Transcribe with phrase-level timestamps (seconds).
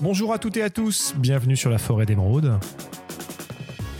[0.00, 2.58] Bonjour à toutes et à tous, bienvenue sur la forêt d'émeraude,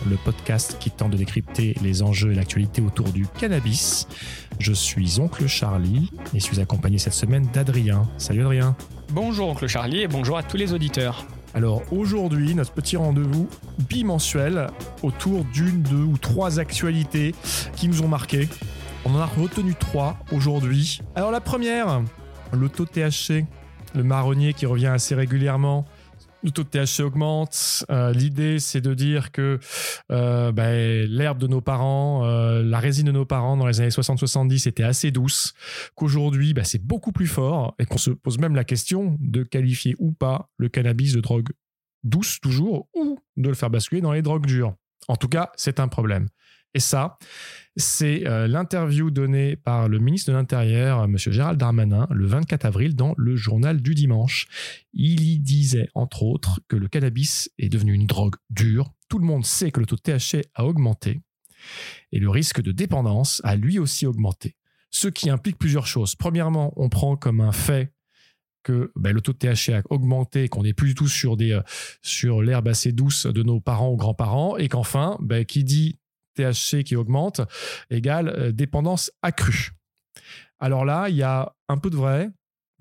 [0.09, 4.07] le podcast qui tente de décrypter les enjeux et l'actualité autour du cannabis.
[4.59, 8.07] Je suis Oncle Charlie et suis accompagné cette semaine d'Adrien.
[8.19, 8.77] Salut Adrien.
[9.13, 11.25] Bonjour Oncle Charlie et bonjour à tous les auditeurs.
[11.55, 13.49] Alors aujourd'hui, notre petit rendez-vous
[13.89, 14.67] bimensuel
[15.03, 17.35] autour d'une, deux ou trois actualités
[17.75, 18.51] qui nous ont marqué.
[19.07, 21.01] On en a retenu trois aujourd'hui.
[21.15, 22.03] Alors la première,
[22.53, 23.47] le taux THC,
[23.97, 25.87] le marronnier qui revient assez régulièrement.
[26.43, 27.85] Le taux de THC augmente.
[27.91, 29.59] Euh, l'idée, c'est de dire que
[30.13, 33.91] euh, ben, l'herbe de nos parents, euh, la résine de nos parents dans les années
[33.91, 35.55] 60-70 était assez douce,
[35.97, 39.97] qu'aujourd'hui, ben, c'est beaucoup plus fort et qu'on se pose même la question de qualifier
[39.99, 41.49] ou pas le cannabis de drogue
[42.05, 44.75] douce toujours ou de le faire basculer dans les drogues dures.
[45.09, 46.29] En tout cas, c'est un problème.
[46.77, 47.17] Et ça,
[47.77, 51.17] c'est euh, l'interview donnée par le ministre de l'Intérieur, M.
[51.17, 54.47] Gérald Darmanin, le 24 avril dans le journal du dimanche.
[54.93, 58.93] Il y disait, entre autres, que le cannabis est devenu une drogue dure.
[59.09, 61.23] Tout le monde sait que le taux de THC a augmenté
[62.13, 64.55] et le risque de dépendance a lui aussi augmenté.
[64.91, 66.15] Ce qui implique plusieurs choses.
[66.15, 67.91] Premièrement, on prend comme un fait
[68.65, 71.53] que ben, le taux de THC a augmenté, qu'on n'est plus du tout sur, des,
[71.53, 71.63] euh,
[72.03, 75.99] sur l'herbe assez douce de nos parents ou grands-parents, et qu'enfin, ben, qui dit
[76.37, 77.41] THC qui augmente
[77.91, 79.73] égale euh, dépendance accrue.
[80.59, 82.31] Alors là, il y a un peu de vrai,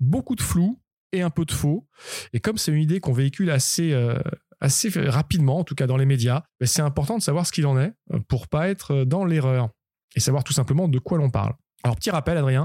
[0.00, 0.80] beaucoup de flou
[1.12, 1.86] et un peu de faux.
[2.32, 4.18] Et comme c'est une idée qu'on véhicule assez, euh,
[4.60, 7.66] assez rapidement, en tout cas dans les médias, ben, c'est important de savoir ce qu'il
[7.66, 9.70] en est euh, pour pas être dans l'erreur
[10.14, 11.54] et savoir tout simplement de quoi l'on parle.
[11.84, 12.64] Alors petit rappel, Adrien,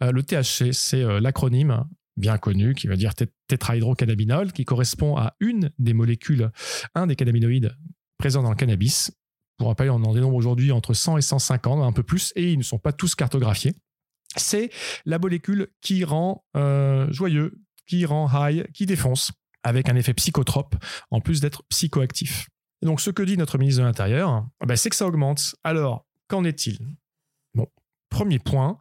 [0.00, 1.84] le THC, c'est l'acronyme
[2.16, 3.14] bien connu qui veut dire
[3.48, 6.50] tétrahydrocannabinol, qui correspond à une des molécules,
[6.94, 7.74] un des cannabinoïdes
[8.18, 9.10] présents dans le cannabis,
[9.60, 12.56] pour rappel, on en dénombre aujourd'hui entre 100 et 150, un peu plus, et ils
[12.56, 13.74] ne sont pas tous cartographiés.
[14.34, 14.70] C'est
[15.04, 20.76] la molécule qui rend euh, joyeux, qui rend high, qui défonce, avec un effet psychotrope,
[21.10, 22.48] en plus d'être psychoactif.
[22.80, 25.54] donc, ce que dit notre ministre de l'Intérieur, ben, c'est que ça augmente.
[25.62, 26.78] Alors, qu'en est-il?
[27.52, 27.66] Bon,
[28.08, 28.78] premier point,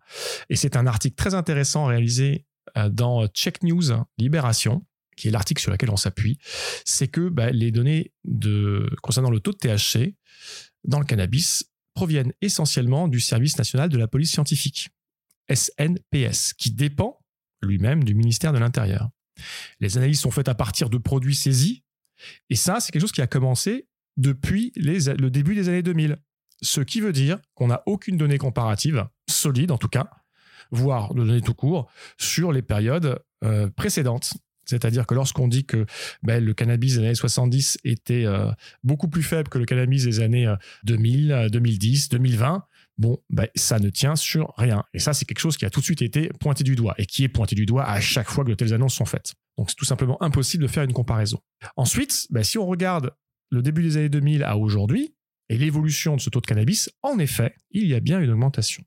[0.50, 2.46] et c'est un article très intéressant réalisé
[2.78, 3.84] euh, dans Check News
[4.18, 4.86] Libération,
[5.18, 6.40] qui est l'article sur lequel on s'appuie,
[6.86, 8.14] c'est que ben, les données
[9.02, 10.16] concernant le taux de THC
[10.84, 14.90] dans le cannabis proviennent essentiellement du Service national de la police scientifique,
[15.53, 17.19] SNPS, qui dépend
[17.62, 19.09] lui-même du ministère de l'Intérieur.
[19.79, 21.84] Les analyses sont faites à partir de produits saisis,
[22.50, 26.17] et ça, c'est quelque chose qui a commencé depuis le début des années 2000.
[26.62, 30.09] Ce qui veut dire qu'on n'a aucune donnée comparative, solide en tout cas,
[30.72, 34.34] voire de données tout court, sur les périodes euh, précédentes.
[34.69, 35.85] C'est-à-dire que lorsqu'on dit que
[36.24, 38.52] ben, le cannabis des années 70 était euh,
[38.84, 40.53] beaucoup plus faible que le cannabis des années
[40.84, 42.63] 2000, 2010, 2020,
[43.00, 44.84] bon, ben, ça ne tient sur rien.
[44.94, 47.06] Et ça, c'est quelque chose qui a tout de suite été pointé du doigt et
[47.06, 49.34] qui est pointé du doigt à chaque fois que de telles annonces sont faites.
[49.58, 51.40] Donc c'est tout simplement impossible de faire une comparaison.
[51.75, 53.12] Ensuite, ben, si on regarde
[53.50, 55.16] le début des années 2000 à aujourd'hui
[55.50, 58.84] et l'évolution de ce taux de cannabis, en effet, il y a bien une augmentation.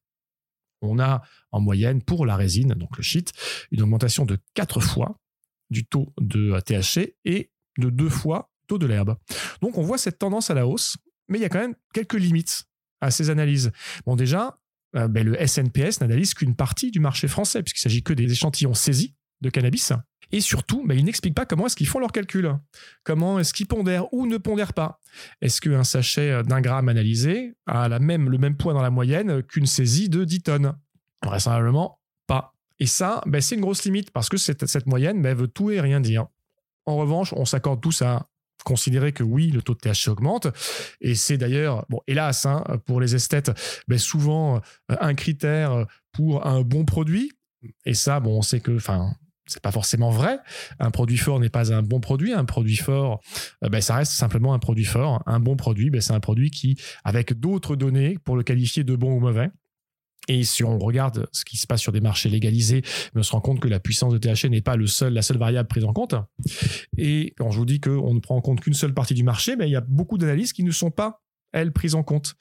[0.83, 3.33] On a en moyenne pour la résine, donc le shit,
[3.71, 5.19] une augmentation de 4 fois
[5.73, 9.17] du taux de THC et de deux fois taux de l'herbe.
[9.61, 10.97] Donc on voit cette tendance à la hausse,
[11.29, 12.65] mais il y a quand même quelques limites
[13.01, 13.73] à ces analyses.
[14.07, 14.59] Bon déjà,
[14.97, 18.75] euh, ben, le SNPS n'analyse qu'une partie du marché français, puisqu'il s'agit que des échantillons
[18.75, 19.93] saisis de cannabis.
[20.31, 22.55] Et surtout, ben, il n'explique pas comment est-ce qu'ils font leurs calculs.
[23.05, 25.01] Comment est-ce qu'ils pondèrent ou ne pondèrent pas.
[25.41, 29.43] Est-ce qu'un sachet d'un gramme analysé a la même, le même poids dans la moyenne
[29.43, 30.79] qu'une saisie de 10 tonnes?
[31.25, 32.55] Vraisemblablement pas.
[32.83, 35.71] Et ça, ben, c'est une grosse limite parce que cette, cette moyenne ben, veut tout
[35.71, 36.27] et rien dire.
[36.85, 38.27] En revanche, on s'accorde tous à
[38.65, 40.49] considérer que oui, le taux de THC augmente.
[41.01, 43.53] Et c'est d'ailleurs, bon, hélas, hein, pour les esthètes,
[43.87, 47.31] ben, souvent euh, un critère pour un bon produit.
[47.87, 49.15] Et ça, bon, on sait que, enfin,
[49.47, 50.41] c'est pas forcément vrai.
[50.81, 52.33] Un produit fort n'est pas un bon produit.
[52.33, 53.21] Un produit fort,
[53.63, 55.23] euh, ben, ça reste simplement un produit fort.
[55.27, 58.97] Un bon produit, ben, c'est un produit qui, avec d'autres données pour le qualifier de
[58.97, 59.51] bon ou mauvais,
[60.29, 62.83] et si on regarde ce qui se passe sur des marchés légalisés,
[63.15, 65.39] on se rend compte que la puissance de THC n'est pas le seul, la seule
[65.39, 66.15] variable prise en compte.
[66.97, 69.57] Et quand je vous dis qu'on ne prend en compte qu'une seule partie du marché,
[69.57, 71.23] mais il y a beaucoup d'analyses qui ne sont pas,
[71.53, 72.35] elles, prises en compte.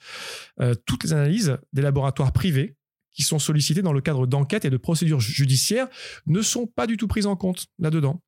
[0.59, 2.75] Euh, toutes les analyses des laboratoires privés
[3.13, 5.87] qui sont sollicités dans le cadre d'enquêtes et de procédures judiciaires
[6.27, 8.21] ne sont pas du tout prises en compte là-dedans.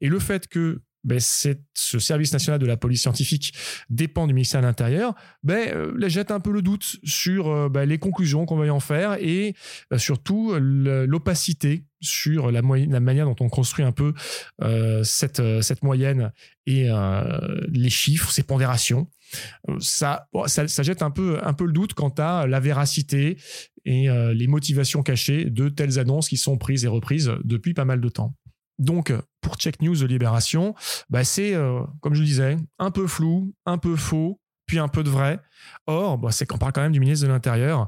[0.00, 3.54] Et le fait que ben, ce service national de la police scientifique
[3.88, 7.88] dépend du ministère de l'Intérieur, ben, euh, jette un peu le doute sur euh, ben,
[7.88, 9.54] les conclusions qu'on va y en faire et
[9.92, 14.14] euh, surtout l'opacité sur la, manière dont on construit un peu
[15.02, 16.32] cette, cette moyenne
[16.66, 16.88] et
[17.68, 19.06] les chiffres, ces pondérations.
[19.80, 23.36] Ça, ça, ça, jette un peu, un peu le doute quant à la véracité
[23.84, 28.00] et les motivations cachées de telles annonces qui sont prises et reprises depuis pas mal
[28.00, 28.34] de temps.
[28.80, 30.74] Donc, pour Check News de Libération,
[31.08, 31.54] bah, c'est,
[32.00, 35.40] comme je le disais, un peu flou, un peu faux, puis un peu de vrai.
[35.86, 37.86] Or, bah, c'est qu'on parle quand même du ministre de l'Intérieur.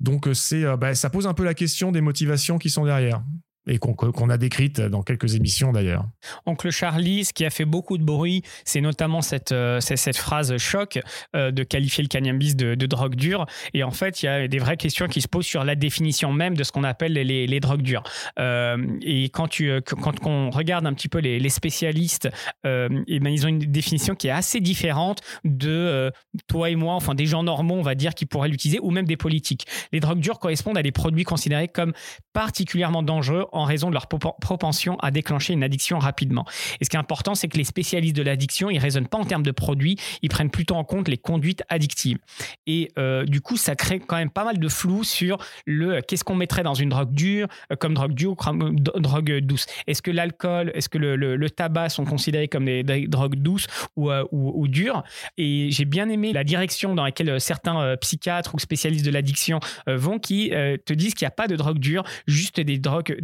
[0.00, 3.22] Donc, c'est, bah, ça pose un peu la question des motivations qui sont derrière
[3.66, 6.06] et qu'on a décrite dans quelques émissions d'ailleurs.
[6.46, 10.56] Oncle Charlie, ce qui a fait beaucoup de bruit, c'est notamment cette, euh, cette phrase
[10.58, 11.00] choc
[11.34, 13.46] euh, de qualifier le cannabis de, drogue dure.
[13.72, 16.32] Et en fait, il y a des vraies questions qui se posent sur la définition
[16.32, 18.02] même de ce qu'on appelle les, les, drogues dures.
[18.38, 22.28] Euh, et quand, tu, quand on regarde un petit peu les, les spécialistes,
[22.62, 26.12] ben, ils ont une définition qui est assez différente de
[26.46, 29.06] toi et moi, enfin des gens normaux, on va dire, qui pourraient l'utiliser, ou même
[29.06, 29.66] des politiques.
[29.92, 31.94] Les drogues dures correspondent à des produits considérés comme
[32.32, 36.44] particulièrement dangereux en raison de leur propension à déclencher une addiction rapidement.
[36.80, 39.24] Et ce qui est important, c'est que les spécialistes de l'addiction, ils raisonnent pas en
[39.24, 42.18] termes de produits, ils prennent plutôt en compte les conduites addictives.
[42.66, 46.24] Et euh, du coup, ça crée quand même pas mal de flou sur le qu'est-ce
[46.24, 49.66] qu'on mettrait dans une drogue dure, euh, comme drogue dure ou comme drogue douce.
[49.86, 53.66] Est-ce que l'alcool, est-ce que le, tabac sont considérés comme des, drogues douces
[53.96, 55.04] ou, euh, ou, dures?
[55.36, 60.18] Et j'ai bien aimé la direction dans laquelle certains psychiatres ou spécialistes de l'addiction vont
[60.18, 63.16] qui te disent qu'il n'y a pas de drogue dure, juste des drogues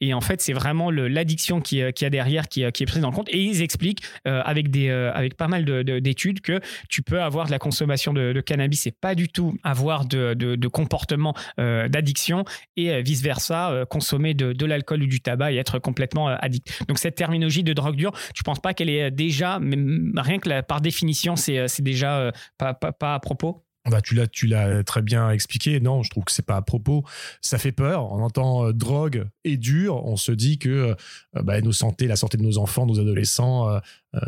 [0.00, 3.12] Et en fait, c'est vraiment l'addiction qui, qui a derrière qui, qui, est prise en
[3.12, 3.28] compte.
[3.30, 7.46] Et ils expliquent euh, avec, des, euh, avec pas mal d'études que tu peux avoir
[7.46, 12.44] de la consommation de, cannabis et pas du tout avoir de, comportement euh, d'addiction
[12.76, 16.84] et vice-versa, consommer de, l'alcool ou du tabac et être complètement addict.
[16.88, 20.80] Donc cette terminologie de drogue dure, tu penses pas qu'elle est déjà, rien que par
[20.80, 25.80] définition, c'est déjà pas à propos bah, tu l'as, tu l'as très bien expliqué.
[25.80, 27.04] Non, je trouve que c'est pas à propos.
[27.40, 28.12] Ça fait peur.
[28.12, 30.04] On entend euh, drogue et dur.
[30.04, 30.94] On se dit que euh,
[31.42, 33.80] bah, nos santé, la santé de nos enfants, nos adolescents, euh,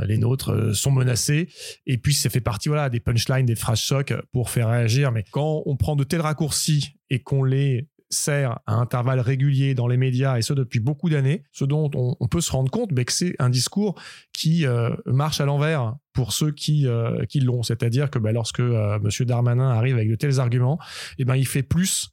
[0.06, 1.48] les nôtres sont menacés.
[1.86, 5.12] Et puis ça fait partie voilà des punchlines, des phrases chocs pour faire réagir.
[5.12, 9.88] Mais quand on prend de tels raccourcis et qu'on les sert à intervalles réguliers dans
[9.88, 13.04] les médias, et ce depuis beaucoup d'années, ce dont on, peut se rendre compte, mais
[13.04, 14.00] que c'est un discours
[14.32, 17.62] qui euh, marche à l'envers pour ceux qui, euh, l'ont.
[17.62, 19.26] C'est-à-dire que bah, lorsque euh, M.
[19.26, 20.78] Darmanin arrive avec de tels arguments,
[21.18, 22.10] eh ben, il fait plus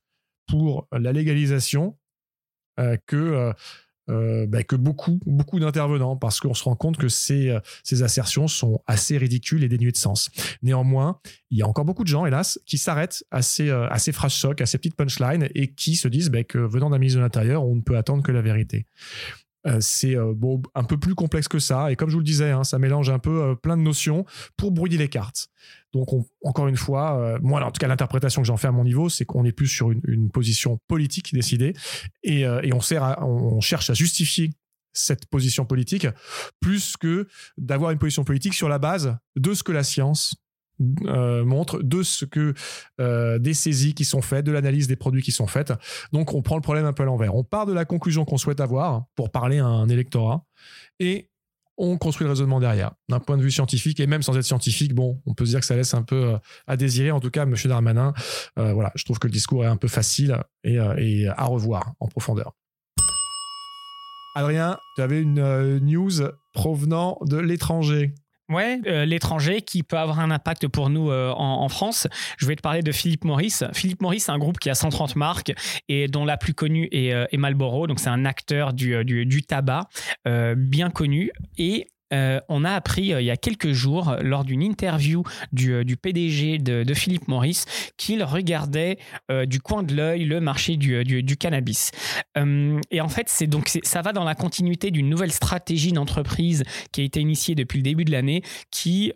[0.48, 1.98] pour la légalisation
[3.08, 3.54] que
[4.10, 8.04] euh, bah, que beaucoup, beaucoup d'intervenants, parce qu'on se rend compte que ces, euh, ces
[8.04, 10.30] assertions sont assez ridicules et dénuées de sens.
[10.64, 11.20] Néanmoins,
[11.52, 14.12] il y a encore beaucoup de gens, hélas, qui s'arrêtent à ces, euh, à ces
[14.12, 17.20] phrases chocs, à ces petites punchlines, et qui se disent bah, que venant d'un ministre
[17.20, 18.86] de l'Intérieur, on ne peut attendre que la vérité.
[19.80, 21.92] C'est bon, un peu plus complexe que ça.
[21.92, 24.26] Et comme je vous le disais, hein, ça mélange un peu plein de notions
[24.58, 25.50] pour brouiller les cartes.
[25.94, 26.10] Donc,
[26.44, 29.10] encore une fois, euh, moi, en tout cas, l'interprétation que j'en fais à mon niveau,
[29.10, 31.74] c'est qu'on est plus sur une, position politique décidée
[32.24, 34.52] et, euh, on cherche à justifier
[34.94, 36.08] cette position politique
[36.60, 37.28] plus que
[37.58, 40.36] d'avoir une position politique sur la base de ce que la science
[41.06, 42.54] euh, montre, de ce que
[43.38, 45.74] des saisies qui sont faites, de l'analyse des produits qui sont faites.
[46.12, 47.36] Donc, on prend le problème un peu à l'envers.
[47.36, 50.46] On part de la conclusion qu'on souhaite avoir pour parler à un électorat
[51.00, 51.30] et
[51.80, 52.92] on construit le raisonnement derrière.
[53.08, 55.62] D'un point de vue scientifique, et même sans être scientifique, bon, on peut se dire
[55.62, 56.38] que ça laisse un peu euh,
[56.68, 57.10] à désirer.
[57.10, 57.56] En tout cas, M.
[57.66, 58.14] Darmanin,
[58.60, 60.38] euh, voilà, je trouve que le discours est un peu facile
[60.68, 62.54] euh, et à revoir en profondeur.
[64.36, 66.22] Adrien, tu avais une news
[66.54, 68.14] provenant de l'étranger.
[68.50, 72.08] Ouais, euh, l'étranger qui peut avoir un impact pour nous euh, en, France.
[72.38, 73.64] Je vais te parler de Philippe Maurice.
[73.74, 75.54] Philippe Maurice, c'est un groupe qui a 130 marques
[75.88, 77.86] et dont la plus connue est, euh, Marlboro.
[77.86, 79.88] Donc c'est un acteur du, du, du tabac
[80.56, 84.62] bien connu et euh, on a appris euh, il y a quelques jours, lors d'une
[84.62, 87.66] interview du, euh, PDG de, Philippe Maurice,
[87.98, 88.98] qu'il regardait
[89.46, 91.92] du coin de l'œil le marché du, cannabis.
[92.36, 97.02] et en fait, c'est donc ça va dans la continuité d'une nouvelle stratégie d'entreprise qui
[97.02, 99.14] a été initiée depuis le début de l'année, qui,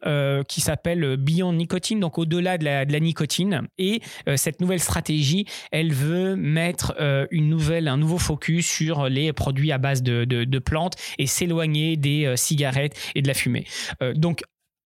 [0.48, 3.68] qui s'appelle Beyond Nicotine, donc au-delà de la, nicotine.
[3.78, 4.02] Et
[4.36, 6.96] cette nouvelle stratégie, elle veut mettre
[7.32, 12.34] une nouvelle, un nouveau focus sur les produits à base de plantes et s'éloigner des
[12.36, 12.83] cigarettes
[13.16, 13.66] et de la fumée.
[14.02, 14.14] Euh,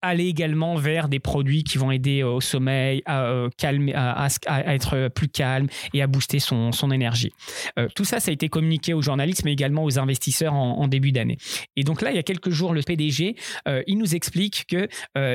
[0.03, 4.29] aller également vers des produits qui vont aider au sommeil, à, euh, calmer, à,
[4.67, 7.33] être plus calme et à booster son, son énergie.
[7.79, 11.13] Euh, tout ça, ça a été communiqué aux journalistes, mais également aux investisseurs en, début
[11.13, 11.37] d'année.
[11.77, 13.37] Et donc là, il y a quelques jours, le PDG,
[13.67, 14.89] euh, il nous explique que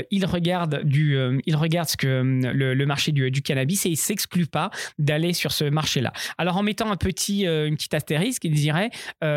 [0.10, 1.18] il regarde du,
[1.54, 6.12] regarde ce que le, marché du, cannabis et il s'exclut pas d'aller sur ce marché-là.
[6.38, 8.90] Alors en mettant un petit, une petite astérisque, il dirait,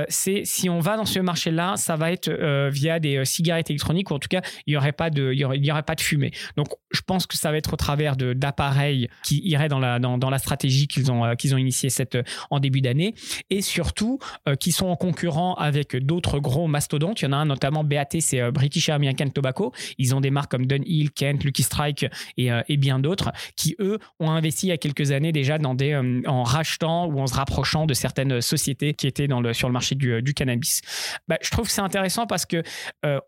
[0.08, 2.30] c'est si on va dans ce marché-là, ça va être
[2.70, 5.70] via des cigarettes électroniques ou en tout cas, il y aurait pas de, il y
[5.70, 6.32] aurait, pas de fumée.
[6.56, 9.98] Donc, je pense que ça va être au travers de d'appareils qui iraient dans la
[9.98, 12.18] dans, dans la stratégie qu'ils ont euh, qu'ils ont initié cette
[12.50, 13.14] en début d'année
[13.50, 14.18] et surtout
[14.48, 17.20] euh, qui sont en concurrent avec d'autres gros mastodontes.
[17.20, 19.72] Il y en a un notamment BAT, c'est euh, British American Tobacco.
[19.98, 22.06] Ils ont des marques comme Dunhill, Kent, Lucky Strike
[22.36, 25.74] et, et bien d'autres qui eux ont investi il y a quelques années déjà dans
[25.74, 25.96] des
[26.26, 29.72] en rachetant ou en se rapprochant de certaines sociétés qui étaient dans le sur le
[29.72, 30.80] marché du, du cannabis.
[31.28, 32.62] Bah, je trouve que c'est intéressant parce que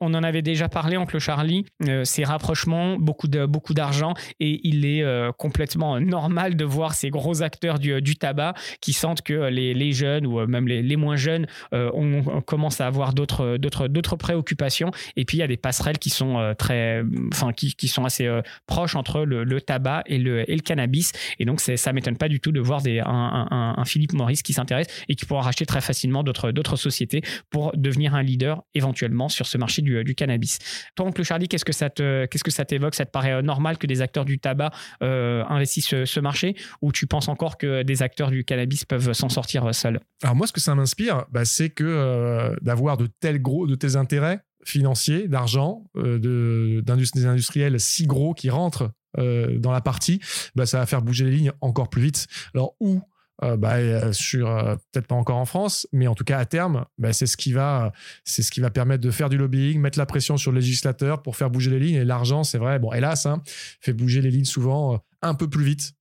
[0.00, 1.64] on en avait déjà parlé, oncle Charlie,
[2.04, 5.04] ces rapprochements, beaucoup de beaucoup d'argent et il est
[5.36, 9.92] complètement normal de voir ces gros acteurs du, du tabac qui sentent que les, les
[9.92, 14.16] jeunes ou même les, les moins jeunes euh, on, commence à avoir d'autres d'autres d'autres
[14.16, 17.88] préoccupations et puis il y a des passerelles qui sont euh, très enfin qui, qui,
[17.88, 21.60] sont assez euh, proches entre le, le, tabac et le, et le cannabis et donc
[21.60, 23.06] ça m'étonne pas du tout de voir des, un,
[23.50, 27.22] un, un Philippe Maurice qui s'intéresse et qui pourra racheter très facilement d'autres d'autres sociétés
[27.50, 30.58] pour devenir un leader éventuellement sur ce marché du, du cannabis.
[30.94, 32.94] Toi, oncle Charlie, qu'est-ce que ça te qu'est-ce que ça t'évoque?
[32.94, 34.70] Ça te paraît normal que des acteurs du tabac
[35.00, 36.56] investissent ce, ce marché?
[36.82, 40.00] Ou tu penses encore que des acteurs du cannabis peuvent s'en sortir seuls?
[40.22, 43.74] Alors moi, ce que ça m'inspire, bah, c'est que euh, d'avoir de tels gros, de
[43.74, 50.20] tels intérêts financiers, d'argent, euh, industriels si gros qui rentrent euh, dans la partie,
[50.54, 52.26] bah, ça va faire bouger les lignes encore plus vite.
[52.54, 53.00] Alors où
[53.40, 54.46] bah, sur
[54.92, 57.52] peut-être pas encore en France, mais en tout cas à terme, bah, c'est ce qui
[57.52, 57.92] va,
[58.24, 61.22] c'est ce qui va permettre de faire du lobbying, mettre la pression sur le législateur
[61.22, 61.96] pour faire bouger les lignes.
[61.96, 63.42] Et l'argent, c'est vrai, bon, hélas, hein,
[63.80, 65.94] fait bouger les lignes souvent un peu plus vite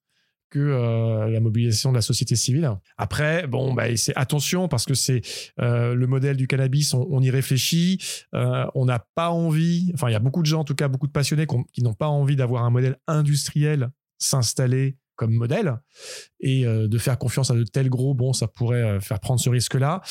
[0.50, 2.70] que euh, la mobilisation de la société civile.
[2.98, 5.22] Après, bon, bah, c'est attention parce que c'est
[5.60, 8.00] euh, le modèle du cannabis, on, y réfléchit,
[8.34, 10.88] euh, on n'a pas envie, enfin il y a beaucoup de gens, en tout cas
[10.88, 13.90] beaucoup de passionnés qui n'ont pas envie d'avoir un modèle industriel
[14.20, 15.78] s'installer comme modèle
[16.40, 20.02] et de faire confiance à de tels gros, bon, ça pourrait faire prendre ce risque-là.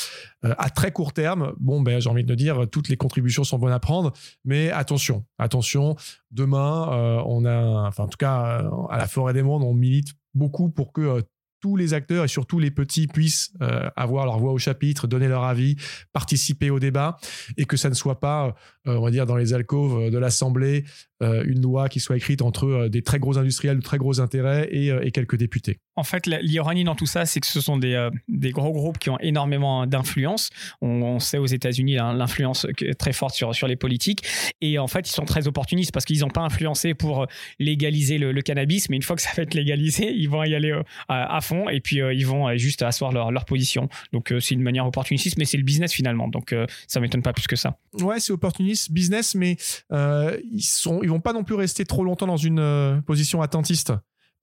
[0.43, 3.73] à très court terme, bon, ben, j'ai envie de dire, toutes les contributions sont bonnes
[3.73, 4.13] à prendre,
[4.45, 5.97] mais attention, attention,
[6.33, 10.69] demain, on a, enfin, en tout cas, à la Forêt des Mondes, on milite beaucoup
[10.69, 11.21] pour que euh,
[11.61, 15.27] tous les acteurs et surtout les petits puissent euh, avoir leur voix au chapitre, donner
[15.27, 15.77] leur avis,
[16.13, 17.17] participer au débat
[17.57, 18.55] et que ça ne soit pas,
[18.87, 20.85] euh, on va dire, dans les alcôves de l'Assemblée,
[21.21, 25.11] une loi qui soit écrite entre des très gros industriels de très gros intérêts et
[25.11, 25.79] quelques députés.
[25.99, 28.99] En fait, l'ironie dans tout ça, c'est que ce sont des, euh, des, gros groupes
[28.99, 30.51] qui ont énormément d'influence.
[30.83, 32.67] On, sait aux États-Unis hein, l'influence
[32.99, 34.23] très forte sur, sur les politiques.
[34.61, 37.27] Et en fait, ils sont très opportunistes parce qu'ils n'ont pas influencé pour euh,
[37.59, 38.91] légaliser le, cannabis.
[38.91, 41.71] Mais une fois que ça va être légalisé, ils vont y aller euh, à, fond
[41.71, 43.89] et puis ils vont juste asseoir leur, leur position.
[44.13, 46.29] Donc, c'est une manière opportuniste, mais c'est le business finalement.
[46.29, 46.55] Donc,
[46.87, 47.79] ça m'étonne pas plus que ça.
[47.95, 49.57] Ouais, c'est opportuniste, business, mais
[49.91, 53.93] ils sont, ils vont pas non plus rester trop longtemps dans une position attentiste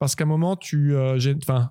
[0.04, 1.18] parce qu'à un moment, tu, euh,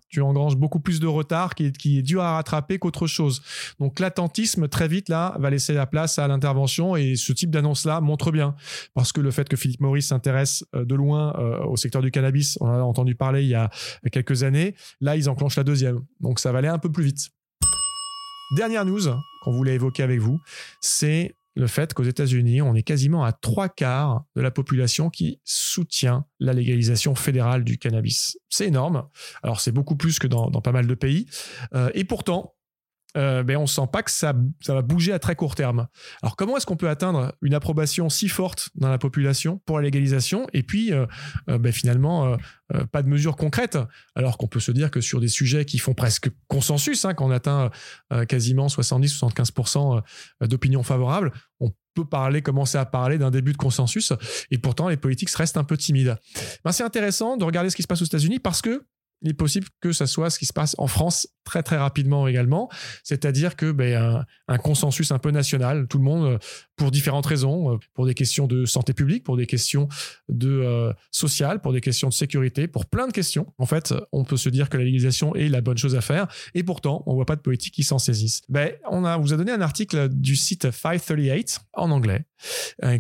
[0.08, 3.42] tu engranges beaucoup plus de retard qui est, dur à rattraper qu'autre chose.
[3.78, 8.00] Donc l'attentisme, très vite, là, va laisser la place à l'intervention et ce type d'annonce-là
[8.00, 8.54] montre bien.
[8.94, 12.10] Parce que le fait que Philippe Maurice s'intéresse euh, de loin euh, au secteur du
[12.10, 13.68] cannabis, on en a entendu parler il y a
[14.10, 16.00] quelques années, là, ils enclenchent la deuxième.
[16.20, 17.28] Donc ça va aller un peu plus vite.
[18.56, 19.10] Dernière news
[19.42, 20.40] qu'on voulait évoquer avec vous,
[20.80, 25.40] c'est le fait qu'aux États-Unis, on est quasiment à trois quarts de la population qui
[25.44, 28.38] soutient la légalisation fédérale du cannabis.
[28.48, 29.08] C'est énorme.
[29.42, 31.26] Alors c'est beaucoup plus que dans, pas mal de pays.
[31.74, 32.54] Euh, et pourtant,
[33.16, 34.34] euh, ben on sent pas que ça,
[34.68, 35.86] va bouger à très court terme.
[36.22, 39.84] Alors comment est-ce qu'on peut atteindre une approbation si forte dans la population pour la
[39.84, 40.46] légalisation?
[40.52, 41.06] Et puis euh,
[41.50, 42.36] euh, ben finalement
[42.90, 43.76] pas de mesures concrètes
[44.14, 47.26] alors qu'on peut se dire que sur des sujets qui font presque consensus, hein, quand
[47.26, 47.70] on atteint
[48.28, 50.02] quasiment 70-75%
[50.40, 54.14] d'opinion favorable, on peut parler, commencer à parler d'un début de consensus
[54.50, 56.16] et pourtant les politiques restent un peu timides.
[56.64, 58.86] Ben, c'est intéressant de regarder ce qui se passe aux États-Unis parce que
[59.22, 62.28] il est possible que ça soit ce qui se passe en France très très rapidement
[62.28, 62.68] également,
[63.02, 66.38] c'est-à-dire que ben, un, consensus un peu national, tout le monde, euh,
[66.76, 69.88] pour différentes raisons, euh, pour des questions de santé publique, pour des questions
[70.28, 73.52] de euh, sociales, pour des questions de sécurité, pour plein de questions.
[73.58, 76.28] En fait, on peut se dire que la légalisation est la bonne chose à faire,
[76.54, 78.42] et pourtant, on voit pas de politique qui s'en saisisse.
[78.48, 82.24] Ben, on a, vous a donné un article du site 538 en anglais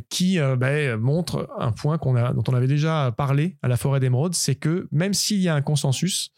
[0.08, 3.98] qui ben, montre un point qu'on a, dont on avait déjà parlé à la forêt
[3.98, 6.30] d'émeraude, c'est que même s'il y a un consensus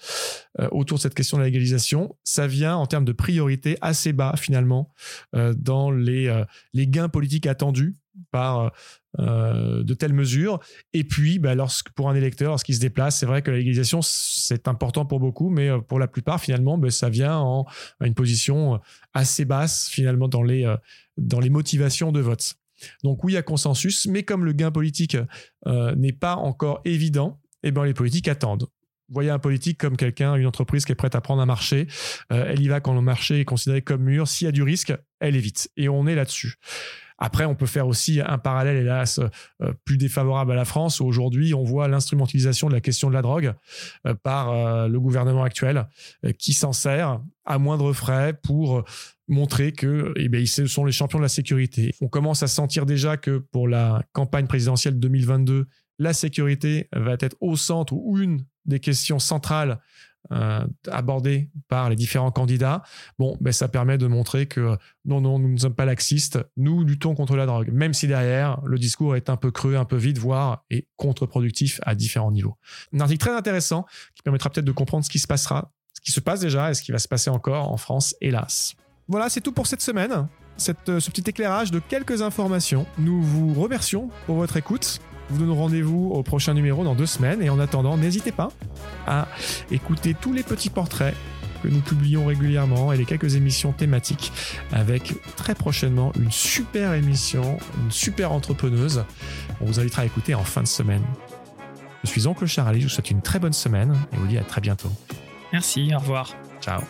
[0.70, 4.34] autour de cette question de la légalisation, ça vient en termes de priorité assez bas
[4.36, 4.92] finalement
[5.34, 7.96] euh, dans les, euh, les gains politiques attendus
[8.30, 8.72] par
[9.18, 10.60] euh, de telles mesures.
[10.92, 14.02] Et puis, bah, lorsque, pour un électeur, lorsqu'il se déplace, c'est vrai que la légalisation,
[14.02, 17.66] c'est important pour beaucoup, mais pour la plupart, finalement, bah, ça vient en
[18.00, 18.80] une position
[19.14, 20.72] assez basse, finalement, dans les,
[21.16, 22.54] dans les motivations de vote.
[23.02, 25.16] Donc oui, il y a consensus, mais comme le gain politique
[25.66, 28.68] n'est pas encore évident, eh ben, les politiques attendent
[29.08, 31.86] voyez un politique comme quelqu'un, une entreprise qui est prête à prendre un marché.
[32.32, 34.28] Euh, elle y va quand le marché est considéré comme mûr.
[34.28, 35.70] S'il y a du risque, elle évite.
[35.76, 36.54] Et on est là-dessus.
[37.16, 39.20] Après, on peut faire aussi un parallèle, hélas,
[39.62, 41.00] euh, plus défavorable à la France.
[41.00, 43.54] Aujourd'hui, on voit l'instrumentalisation de la question de la drogue
[44.06, 45.86] euh, par le gouvernement actuel
[46.38, 48.84] qui s'en sert à moindre frais pour
[49.28, 51.94] montrer que eh bien, ils sont les champions de la sécurité.
[52.00, 55.66] On commence à sentir déjà que pour la campagne présidentielle 2022,
[55.98, 59.80] la sécurité va être au centre ou une des questions centrales
[60.32, 62.82] euh, abordées par les différents candidats,
[63.18, 66.82] bon, ben, ça permet de montrer que non, non, nous ne sommes pas laxistes, nous
[66.82, 69.96] luttons contre la drogue, même si derrière, le discours est un peu creux, un peu
[69.96, 72.56] vide, voire est contre-productif à différents niveaux.
[72.94, 76.12] Un article très intéressant qui permettra peut-être de comprendre ce qui se passera, ce qui
[76.12, 78.76] se passe déjà et ce qui va se passer encore en France, hélas.
[79.08, 80.26] Voilà, c'est tout pour cette semaine.
[80.56, 82.86] Cette, euh, ce petit éclairage de quelques informations.
[82.96, 85.00] Nous vous remercions pour votre écoute
[85.30, 87.42] vous donnons rendez-vous au prochain numéro dans deux semaines.
[87.42, 88.50] Et en attendant, n'hésitez pas
[89.06, 89.28] à
[89.70, 91.14] écouter tous les petits portraits
[91.62, 94.32] que nous publions régulièrement et les quelques émissions thématiques
[94.70, 99.04] avec très prochainement une super émission, une super entrepreneuse.
[99.60, 101.02] On vous invitera à écouter en fin de semaine.
[102.04, 104.44] Je suis Oncle Charlie, je vous souhaite une très bonne semaine et vous dis à
[104.44, 104.90] très bientôt.
[105.52, 106.34] Merci, au revoir.
[106.60, 106.82] Ciao.